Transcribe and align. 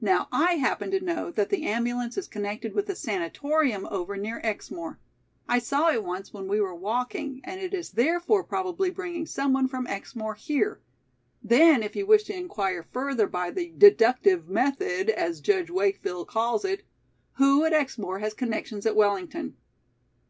Now 0.00 0.28
I 0.32 0.54
happen 0.54 0.90
to 0.92 1.04
know 1.04 1.30
that 1.32 1.50
the 1.50 1.64
ambulance 1.66 2.16
is 2.16 2.28
connected 2.28 2.72
with 2.72 2.86
the 2.86 2.96
sanitarium 2.96 3.86
over 3.90 4.16
near 4.16 4.40
Exmoor. 4.42 4.98
I 5.50 5.58
saw 5.58 5.90
it 5.90 6.02
once 6.02 6.32
when 6.32 6.48
we 6.48 6.62
were 6.62 6.74
walking, 6.74 7.42
and 7.44 7.60
it 7.60 7.74
is 7.74 7.90
therefore 7.90 8.42
probably 8.42 8.88
bringing 8.88 9.26
someone 9.26 9.68
from 9.68 9.86
Exmoor 9.86 10.32
here. 10.32 10.80
Then 11.42 11.82
if 11.82 11.94
you 11.94 12.06
wish 12.06 12.22
to 12.22 12.34
inquire 12.34 12.84
further 12.84 13.26
by 13.26 13.50
the 13.50 13.68
'deductive 13.68 14.48
method,' 14.48 15.10
as 15.10 15.42
Judge 15.42 15.68
Wakefield 15.68 16.26
calls 16.26 16.64
it: 16.64 16.82
who 17.34 17.62
at 17.66 17.74
Exmoor 17.74 18.20
has 18.20 18.32
connections 18.32 18.86
at 18.86 18.96
Wellington?" 18.96 19.58